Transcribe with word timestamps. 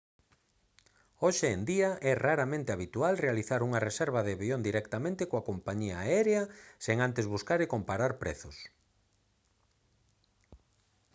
hoxe 1.23 1.47
en 1.55 1.61
día 1.71 1.89
é 2.11 2.13
raramente 2.25 2.69
habitual 2.75 3.13
realizar 3.25 3.59
unha 3.67 3.83
reserva 3.87 4.21
de 4.25 4.31
avión 4.37 4.59
directamente 4.69 5.23
coa 5.29 5.45
compañía 5.49 5.95
aérea 5.99 6.43
sen 6.85 6.97
antes 7.07 7.25
buscar 7.35 7.59
e 7.61 7.71
comparar 7.73 8.11
prezos 8.21 8.57